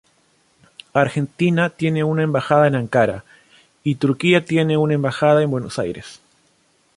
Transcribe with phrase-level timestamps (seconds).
[0.93, 3.23] Argentina tiene una embajada en Ankara
[3.83, 6.19] y Turquía tiene una embajada en Buenos Aires.